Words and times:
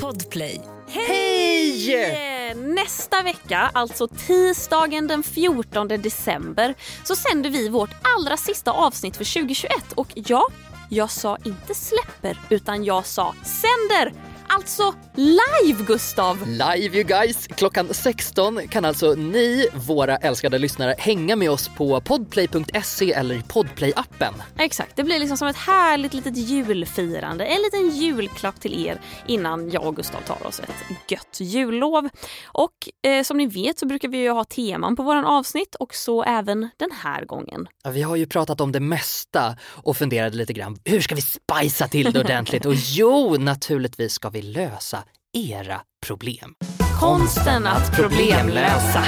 Podplay. 0.00 0.60
Hej! 0.88 1.94
Eh, 1.94 2.56
Nästa 2.56 3.22
vecka, 3.22 3.70
alltså 3.74 4.08
tisdagen 4.08 5.06
den 5.08 5.22
14 5.22 5.88
december, 5.88 6.74
så 7.04 7.16
sänder 7.16 7.50
vi 7.50 7.68
vårt 7.68 7.90
allra 8.02 8.36
sista 8.36 8.70
avsnitt 8.70 9.16
för 9.16 9.24
2021. 9.24 9.92
Och 9.94 10.08
ja, 10.14 10.46
jag 10.88 11.10
sa 11.10 11.38
inte 11.44 11.74
släpper, 11.74 12.38
utan 12.50 12.84
jag 12.84 13.06
sa 13.06 13.34
sänder! 13.44 14.12
Alltså 14.48 14.94
live, 15.14 15.84
Gustav! 15.86 16.46
Live 16.46 16.96
you 16.96 17.02
guys! 17.04 17.46
Klockan 17.46 17.88
16 17.94 18.60
kan 18.68 18.84
alltså 18.84 19.14
ni, 19.14 19.66
våra 19.74 20.16
älskade 20.16 20.58
lyssnare, 20.58 20.94
hänga 20.98 21.36
med 21.36 21.50
oss 21.50 21.70
på 21.76 22.00
podplay.se 22.00 23.12
eller 23.12 23.34
i 23.34 23.38
podplay-appen. 23.40 24.11
Exakt, 24.58 24.96
det 24.96 25.04
blir 25.04 25.18
liksom 25.18 25.36
som 25.36 25.48
ett 25.48 25.56
härligt 25.56 26.14
litet 26.14 26.36
julfirande. 26.36 27.44
En 27.44 27.62
liten 27.62 27.90
julklapp 27.90 28.60
till 28.60 28.86
er 28.86 29.00
innan 29.26 29.70
jag 29.70 29.84
och 29.84 29.96
Gustav 29.96 30.20
tar 30.20 30.46
oss 30.46 30.60
ett 30.60 31.10
gött 31.10 31.40
jullov. 31.40 32.08
Och 32.44 32.72
eh, 33.06 33.22
som 33.22 33.36
ni 33.36 33.46
vet 33.46 33.78
så 33.78 33.86
brukar 33.86 34.08
vi 34.08 34.18
ju 34.18 34.30
ha 34.30 34.44
teman 34.44 34.96
på 34.96 35.02
våran 35.02 35.24
avsnitt 35.24 35.74
och 35.74 35.94
så 35.94 36.22
även 36.22 36.60
den 36.76 36.90
här 37.02 37.24
gången. 37.24 37.68
Ja, 37.84 37.90
Vi 37.90 38.02
har 38.02 38.16
ju 38.16 38.26
pratat 38.26 38.60
om 38.60 38.72
det 38.72 38.80
mesta 38.80 39.56
och 39.64 39.96
funderade 39.96 40.36
lite 40.36 40.52
grann, 40.52 40.78
hur 40.84 41.00
ska 41.00 41.14
vi 41.14 41.22
spicea 41.22 41.88
till 41.88 42.12
det 42.12 42.20
ordentligt? 42.20 42.66
Och 42.66 42.74
jo, 42.74 43.36
naturligtvis 43.38 44.12
ska 44.12 44.30
vi 44.30 44.42
lösa 44.42 45.04
era 45.32 45.80
problem. 46.06 46.54
Konsten 47.00 47.66
att 47.66 47.96
problemlösa. 47.96 49.04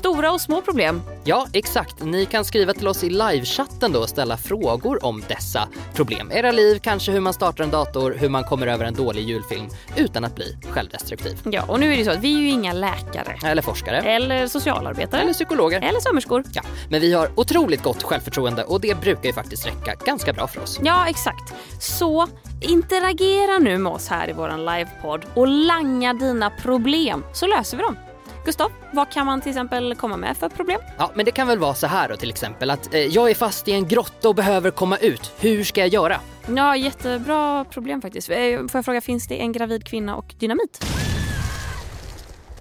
Stora 0.00 0.32
och 0.32 0.40
små 0.40 0.60
problem. 0.60 1.02
Ja, 1.24 1.46
exakt. 1.52 2.04
Ni 2.04 2.26
kan 2.26 2.44
skriva 2.44 2.74
till 2.74 2.88
oss 2.88 3.04
i 3.04 3.10
livechatten 3.10 3.92
då 3.92 4.00
och 4.00 4.08
ställa 4.08 4.36
frågor 4.36 5.04
om 5.04 5.22
dessa 5.28 5.68
problem. 5.94 6.30
Era 6.32 6.52
liv, 6.52 6.78
kanske 6.82 7.12
hur 7.12 7.20
man 7.20 7.32
startar 7.32 7.64
en 7.64 7.70
dator, 7.70 8.16
hur 8.18 8.28
man 8.28 8.44
kommer 8.44 8.66
över 8.66 8.84
en 8.84 8.94
dålig 8.94 9.28
julfilm 9.28 9.68
utan 9.96 10.24
att 10.24 10.34
bli 10.34 10.56
självdestruktiv. 10.70 11.38
Ja, 11.44 11.64
och 11.68 11.80
nu 11.80 11.92
är 11.92 11.96
det 11.96 12.04
så 12.04 12.10
att 12.10 12.20
vi 12.20 12.34
är 12.34 12.40
ju 12.40 12.48
inga 12.48 12.72
läkare. 12.72 13.38
Eller 13.44 13.62
forskare. 13.62 13.96
Eller 13.96 14.46
socialarbetare. 14.46 15.20
Eller 15.20 15.32
psykologer. 15.32 15.80
Eller 15.80 16.00
sömmerskor. 16.00 16.44
Ja, 16.52 16.62
men 16.88 17.00
vi 17.00 17.12
har 17.12 17.30
otroligt 17.36 17.82
gott 17.82 18.02
självförtroende 18.02 18.64
och 18.64 18.80
det 18.80 19.00
brukar 19.00 19.24
ju 19.24 19.32
faktiskt 19.32 19.66
räcka 19.66 19.94
ganska 20.04 20.32
bra 20.32 20.46
för 20.46 20.62
oss. 20.62 20.80
Ja, 20.82 21.06
exakt. 21.08 21.54
Så 21.80 22.26
interagera 22.60 23.58
nu 23.58 23.78
med 23.78 23.92
oss 23.92 24.08
här 24.08 24.30
i 24.30 24.32
våran 24.32 24.64
livepodd 24.64 25.24
och 25.34 25.48
langa 25.48 26.14
dina 26.14 26.50
problem 26.50 27.24
så 27.32 27.46
löser 27.46 27.76
vi 27.76 27.82
dem. 27.82 27.96
Gustav, 28.44 28.72
vad 28.92 29.10
kan 29.12 29.26
man 29.26 29.40
till 29.40 29.50
exempel 29.50 29.94
komma 29.94 30.16
med 30.16 30.36
för 30.36 30.48
problem? 30.48 30.80
Ja, 30.98 31.10
men 31.14 31.24
det 31.24 31.30
kan 31.30 31.46
väl 31.46 31.58
vara 31.58 31.74
så 31.74 31.86
här 31.86 32.08
då 32.08 32.16
till 32.16 32.30
exempel 32.30 32.70
att 32.70 32.94
eh, 32.94 33.00
jag 33.00 33.30
är 33.30 33.34
fast 33.34 33.68
i 33.68 33.72
en 33.72 33.88
grotta 33.88 34.28
och 34.28 34.34
behöver 34.34 34.70
komma 34.70 34.96
ut. 34.96 35.32
Hur 35.40 35.64
ska 35.64 35.80
jag 35.80 35.88
göra? 35.88 36.20
Ja, 36.56 36.76
jättebra 36.76 37.64
problem 37.64 38.02
faktiskt. 38.02 38.30
Eh, 38.30 38.36
Får 38.36 38.70
jag 38.72 38.84
fråga, 38.84 39.00
finns 39.00 39.28
det 39.28 39.40
en 39.40 39.52
gravid 39.52 39.84
kvinna 39.86 40.16
och 40.16 40.34
dynamit? 40.38 40.84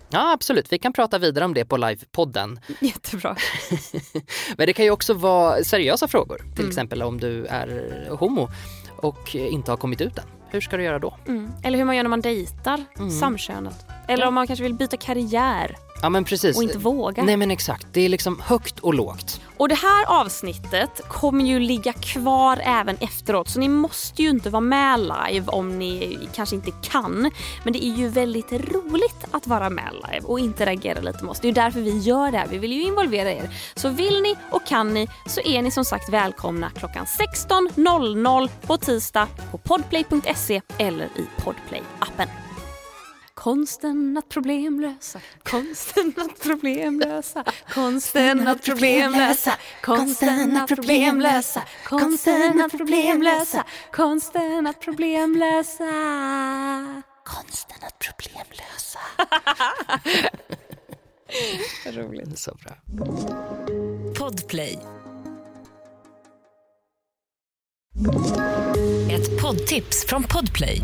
Ja, 0.10 0.34
absolut. 0.34 0.72
Vi 0.72 0.80
kan 0.80 0.94
prata 0.94 1.18
vidare 1.18 1.46
om 1.46 1.54
det 1.54 1.66
på 1.66 1.78
livepodden. 1.78 2.60
Jättebra. 2.80 3.36
Men 4.58 4.68
det 4.68 4.74
kan 4.74 4.86
ju 4.86 4.92
också 4.92 5.14
vara 5.14 5.64
seriösa 5.64 6.08
frågor. 6.08 6.42
Till 6.56 6.68
exempel 6.68 7.04
om 7.04 7.20
du 7.20 7.46
är 7.46 8.08
homo 8.10 8.50
och 8.98 9.36
inte 9.36 9.72
har 9.72 9.78
kommit 9.78 10.02
ut 10.02 10.18
än. 10.18 10.24
Hur 10.52 10.62
ska 10.62 10.78
du 10.78 10.84
göra 10.84 11.00
då? 11.00 11.18
Mm. 11.28 11.52
Eller 11.64 11.78
hur 11.78 11.86
man 11.86 11.96
gör 11.96 12.04
när 12.04 12.10
man 12.10 12.22
dejtar 12.22 12.86
samkönat. 13.20 13.86
Eller 14.10 14.28
om 14.28 14.34
man 14.34 14.48
kanske 14.48 14.64
vill 14.64 14.74
byta 14.74 14.98
karriär 14.98 15.76
Ja, 16.02 16.10
men 16.10 16.24
precis. 16.24 16.58
och 16.58 16.64
inte 16.64 16.78
vågar. 16.78 17.24
Nej, 17.24 17.38
men 17.38 17.52
exakt. 17.52 17.88
Det 17.94 18.02
är 18.02 18.10
liksom 18.10 18.42
högt 18.46 18.80
och 18.80 18.94
lågt. 18.94 19.42
Och 19.58 19.70
det 19.70 19.76
här 19.76 20.06
avsnittet 20.22 21.02
kommer 21.08 21.46
ju 21.46 21.60
ligga 21.60 21.94
kvar 21.94 22.62
även 22.64 22.98
efteråt 23.00 23.50
så 23.50 23.60
ni 23.60 23.70
måste 23.70 24.22
ju 24.24 24.30
inte 24.30 24.50
vara 24.50 24.62
med 24.62 25.00
live 25.00 25.48
om 25.48 25.80
ni 25.80 26.20
kanske 26.34 26.56
inte 26.56 26.72
kan. 26.82 27.32
Men 27.64 27.74
det 27.74 27.86
är 27.86 27.96
ju 27.96 28.08
väldigt 28.08 28.52
roligt 28.52 29.26
att 29.32 29.48
vara 29.48 29.70
med 29.70 29.94
live 29.94 30.26
och 30.26 30.40
interagera 30.40 31.02
lite 31.02 31.24
med 31.24 31.32
oss. 31.32 31.40
Det 31.40 31.46
är 31.46 31.50
ju 31.50 31.54
därför 31.54 31.82
vi 31.82 31.98
gör 31.98 32.32
det 32.32 32.38
här. 32.38 32.48
Vi 32.48 32.58
vill 32.58 32.74
ju 32.74 32.84
involvera 32.84 33.32
er. 33.32 33.50
Så 33.76 33.90
vill 33.90 34.22
ni 34.22 34.36
och 34.52 34.66
kan 34.68 34.94
ni 34.94 35.08
så 35.26 35.42
är 35.42 35.62
ni 35.62 35.72
som 35.72 35.86
sagt 35.86 36.10
välkomna 36.10 36.70
klockan 36.70 37.06
16.00 37.06 38.50
på 38.62 38.78
tisdag 38.78 39.28
på 39.52 39.58
podplay.se 39.58 40.62
eller 40.78 41.06
i 41.06 41.28
Podplay-appen. 41.38 42.49
Konsten 43.40 44.18
att 44.18 44.30
problemlösa, 44.30 45.20
konsten 45.44 46.14
att 46.18 46.40
problemlösa, 46.44 47.44
konsten 47.74 48.48
att 48.48 48.66
problemlösa, 48.66 49.54
konsten 49.84 50.58
att 50.58 50.68
problemlösa, 50.70 51.64
konsten 51.86 52.62
att 52.62 52.72
problemlösa, 52.72 53.64
konsten 53.92 54.68
att 54.68 54.80
problemlösa. 54.82 55.84
Konsten 57.24 57.78
att 57.82 58.00
problemlösa. 58.00 59.00
Roligt. 61.86 62.40
Så 62.40 62.58
bra. 62.64 62.72
Podplay. 64.20 64.80
Ett 69.12 69.42
poddtips 69.42 70.06
från 70.06 70.24
Podplay. 70.24 70.84